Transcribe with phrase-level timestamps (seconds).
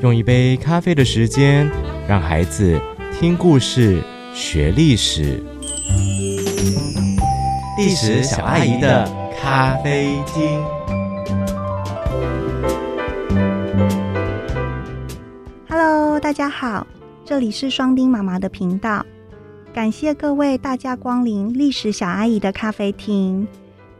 [0.00, 1.68] 用一杯咖啡的时间，
[2.08, 2.80] 让孩子
[3.18, 4.00] 听故事、
[4.32, 5.42] 学历史。
[7.76, 9.10] 历史小阿姨的
[9.40, 10.62] 咖啡厅。
[15.68, 16.86] Hello，大家好，
[17.24, 19.04] 这里是双丁妈妈的频道。
[19.74, 23.48] 感谢各位大驾光临历史小阿姨的咖啡厅。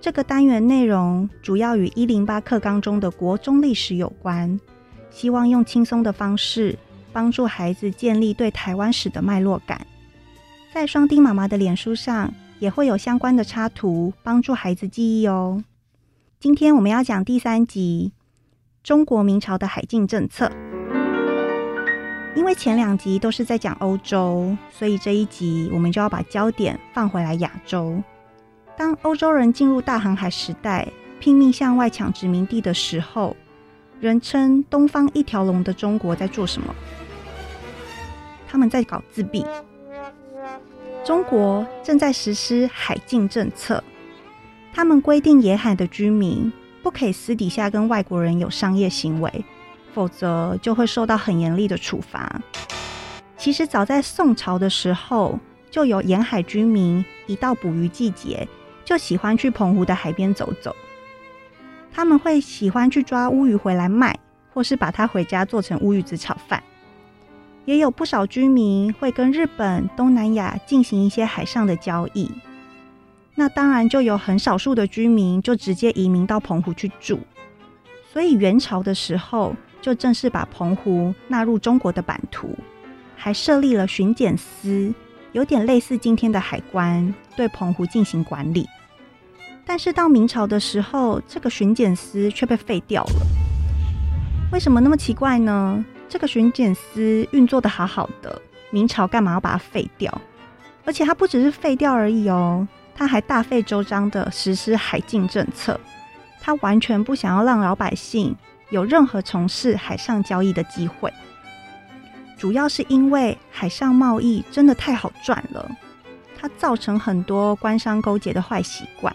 [0.00, 4.60] 这个单元内容主要与一零八课纲中的国中历史有关，
[5.14, 6.76] 希望用轻松的方式
[7.12, 9.86] 帮助孩子建立对台湾史的脉络感。
[10.72, 15.62] 在双丁妈妈的脸书上也会有相关的插图，帮助孩子记忆哦。
[16.40, 18.12] 今天我们要讲第三集
[18.82, 20.46] 《中国明朝的海禁政策》。
[22.34, 28.02] 因为前两集都是在讲欧洲，所以这一集我们就要把焦点放回来亚洲。
[28.76, 30.88] 当欧洲人进入大航海时代，
[31.20, 33.36] 拼命向外抢殖民地的时候，
[34.04, 36.74] 人称“东方一条龙”的中国在做什么？
[38.46, 39.46] 他们在搞自闭。
[41.02, 43.82] 中国正在实施海禁政策，
[44.74, 49.44] 他们规定沿海的居民不可以私底下跟外国人有商业行为，
[49.94, 52.42] 否则就会受到很严厉的处罚。
[53.38, 55.38] 其实早在宋朝的时候，
[55.70, 58.46] 就有沿海居民一到捕鱼季节。
[58.84, 60.76] 就喜欢去澎湖的海边走走，
[61.94, 64.18] 他们会喜欢去抓乌鱼回来卖，
[64.52, 66.60] 或是把它回家做成乌鱼子炒饭。
[67.64, 72.28] 也有不少居民会跟日本、东南亚进行一些海上的交易。
[73.36, 77.20] 那当然就有很少数的居民就直接移民到澎湖去住。
[78.12, 82.50] 所以元朝的时候，就正式把澎湖纳入中国的版图，
[83.16, 84.92] 还设立了巡检司。
[85.32, 88.68] 有点类似今天的海关对澎湖进行管理，
[89.66, 93.26] 但是到明朝的时候，这个巡检司却被废掉了。
[94.52, 95.84] 为什么那么奇怪呢？
[96.08, 100.20] 这个巡检司运作的好好的，明朝干嘛要把它废掉？
[100.84, 105.80] 而且他不只是废掉而已哦，他还大费周章的实施海禁政策，
[106.40, 108.36] 他完全不想要让老百姓
[108.68, 111.12] 有任何从事海上交易的机会。
[112.36, 115.70] 主要是因为海上贸易真的太好赚了，
[116.38, 119.14] 它造成很多官商勾结的坏习惯。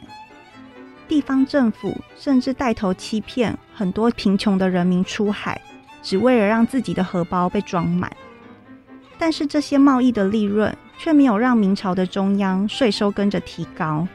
[1.10, 5.60] 地方政府甚至带头欺骗很多贫穷的人民出海，
[6.02, 8.10] 只为了让自己的荷包被装满。
[9.18, 14.08] 但是这些贸易的利润却没有让明朝的中央税收跟着提高，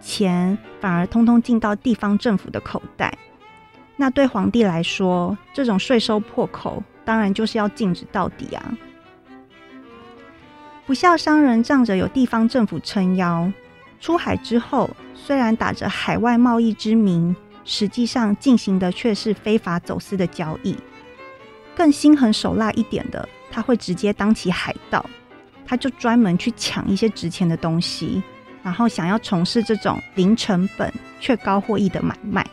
[0.00, 3.12] 钱反而通通进到地方政府的口袋。
[3.96, 6.82] 那对皇帝来说，这种税收破口。
[7.06, 8.78] 当然就是要禁止到底啊！
[10.86, 13.52] 不孝商人仗着有地方政府撑腰，
[14.00, 17.34] 出海之后虽然打着海外贸易之名，
[17.64, 20.76] 实际上进行的却是非法走私的交易。
[21.74, 25.04] 更心狠手辣一点的，他会直接当起海盗，
[25.66, 28.22] 他就专门去抢一些值钱的东西，
[28.62, 32.46] 然后想要从事这种零成本却高获益的买卖。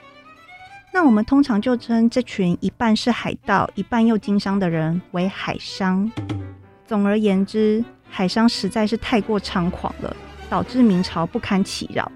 [0.94, 6.12] 那我们通常就称这群一半是海盗、一半又经商的人为海商。
[6.85, 10.16] 总而言之，海商实在是太过猖狂了，
[10.51, 12.12] 导致明朝不堪其扰，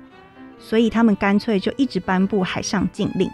[0.60, 3.32] 所以他们干脆就一直颁布海上禁令，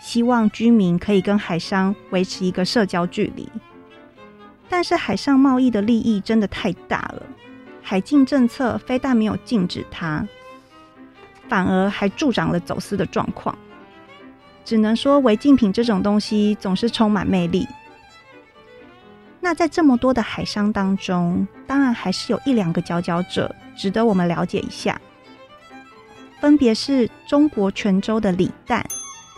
[0.00, 3.46] 希望居民可以跟海商维持一个社交距离。
[4.66, 7.22] 但是海上贸易的利益真的太大了，
[7.82, 10.26] 海禁政策非但没有禁止它，
[11.46, 13.54] 反而还助长了走私的状况。
[14.64, 17.66] 只能说违禁品这种东西总是充满魅力。
[19.40, 25.00] 那在这么多的海商当中，当然还是有一两个佼佼者值得我们了解一下，
[26.40, 28.84] 分别是中国泉州的李旦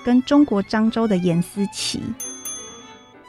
[0.04, 2.02] 跟中国漳州的严思齐。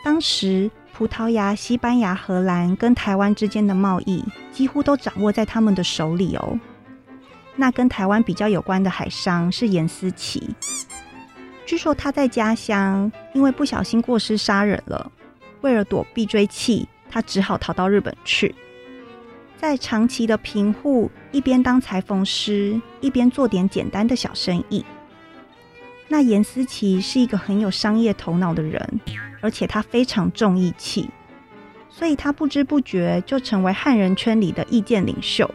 [0.04, 6.60] 当时葡萄牙、西班牙、荷兰跟台湾之间的贸易几乎都掌握在他们的手里哦。
[7.56, 10.56] 那跟台湾比较有关的海商是严思齐。
[11.66, 15.12] 据说他在家乡因为不小心过失杀人了，
[15.64, 18.54] 为了躲避追缉，他只好逃到日本去。
[19.58, 24.86] 在长期的贫户，一边当裁缝师，一边做点简单的小生意。
[26.10, 29.00] 那严思琪是一个很有商业头脑的人，
[29.42, 31.10] 而且他非常重义气，
[31.90, 35.50] 所以他不知不觉就成为汉人圈里的意见领袖。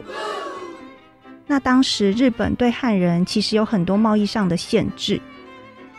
[1.45, 5.21] 那当时日本对汉人其实有很多贸易上的限制。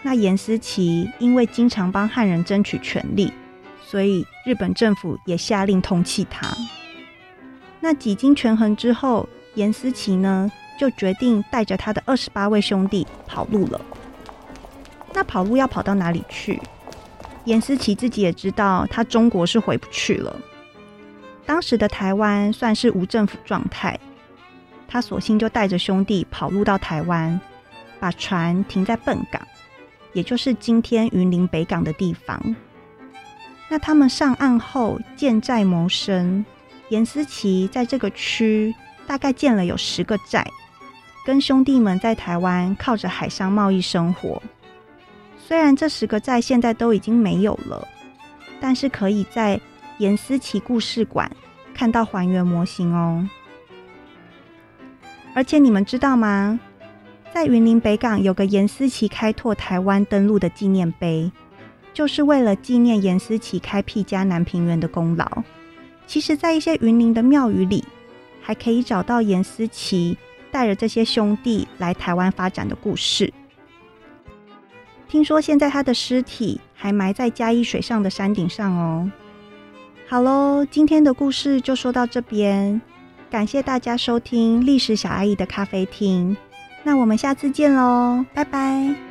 [0.03, 3.33] 那严思齐因为经常帮汉人争取权利，
[3.91, 6.47] 所以日本政府也下令通缉他。
[7.81, 10.49] 那几经权衡之后，严思齐呢
[10.79, 13.81] 就决定带着他的二十八位兄弟跑路了。
[15.13, 16.61] 那跑路要跑到哪里去？
[17.47, 20.37] 严思琪自己也知道，他中国是回不去了。
[21.45, 23.99] 当时的台湾算是无政府状态，
[24.87, 27.41] 他索性就带着兄弟跑路到台湾，
[27.99, 29.43] 把船停在笨港，
[30.13, 32.55] 也就是今天云林北港的地方。
[33.71, 36.45] 那他们上岸后建寨谋生，
[36.89, 38.75] 严思琪在这个区
[39.07, 40.45] 大概建了有十个寨，
[41.25, 44.43] 跟兄弟们在台湾靠着海上贸易生活。
[45.39, 47.87] 虽然这十个寨现在都已经没有了，
[48.61, 49.61] 但是可以在
[49.99, 51.31] 严思琪故事馆
[51.73, 53.25] 看到还原模型哦。
[55.33, 56.59] 而且你们知道吗？
[57.33, 61.31] 在云林北港有个严思琪开拓台湾登陆的纪念碑。
[61.93, 65.27] 就是为了纪念严思琪开辟嘉南平原的功劳。
[66.07, 67.85] 其实，在一些云林的庙宇里，
[68.41, 70.17] 还可以找到严思琪
[70.51, 73.33] 带着这些兄弟来台湾发展的故事。
[75.09, 79.11] 听说现在他的尸体还埋在嘉义水上的山顶上哦。
[80.09, 82.81] 好喽，今天的故事就说到这边，
[83.31, 86.37] 感谢大家收听历史小阿姨的咖啡厅。
[86.83, 89.10] 那我们下次见喽，拜拜。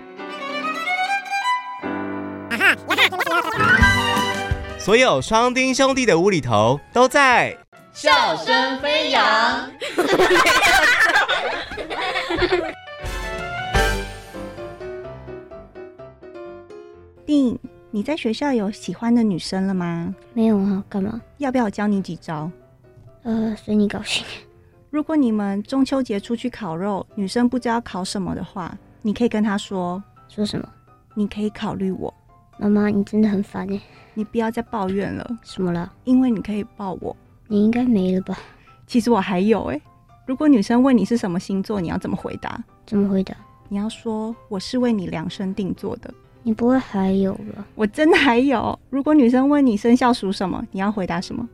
[4.89, 7.55] 所有双丁兄弟的无厘头都在
[7.93, 9.69] 笑声飞扬。
[17.23, 17.59] 丁，
[17.91, 20.15] 你在学校有喜欢的女生了吗？
[20.33, 21.21] 没有啊，干嘛？
[21.37, 22.49] 要不要我教你几招？
[23.21, 24.25] 呃，随你高兴。
[24.89, 30.67] 如果你们中秋节出去烤肉，女生不知道烤什么的话，你可以跟她说说什么？
[31.13, 32.11] 你可以考虑我。
[32.59, 33.79] 妈妈，你真的很烦哎！
[34.13, 35.39] 你不要再抱怨了。
[35.43, 35.89] 什么了？
[36.03, 37.15] 因为你可以抱我。
[37.47, 38.37] 你应该没了吧？
[38.85, 39.81] 其实我还有哎。
[40.25, 42.61] 如果女生问你是什么星座，你要怎么回答？
[42.85, 43.33] 怎么回答？
[43.69, 46.13] 你要说我是为你量身定做的。
[46.43, 47.65] 你不会还有吧？
[47.75, 48.77] 我真的还有。
[48.89, 51.47] 如果女生问你生肖属什么，你要回答什么？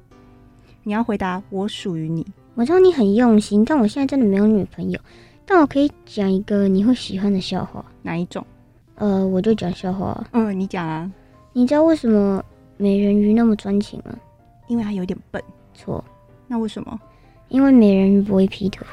[0.84, 2.26] 你要回答我属于你。
[2.56, 5.00] 我知道你很用心，但我现在真的没有女朋友。
[5.46, 7.86] 但我可以讲一个你会喜欢的笑话。
[8.02, 8.46] 哪一种？
[8.96, 10.26] 呃，我就讲笑话。
[10.32, 11.12] 嗯，你讲啊。
[11.54, 12.44] 你知道为什么
[12.78, 14.16] 美人鱼那么专情吗？
[14.68, 15.42] 因为它有点笨。
[15.74, 16.04] 错。
[16.48, 17.00] 那为什么？
[17.50, 18.86] 因为美人鱼不会劈腿。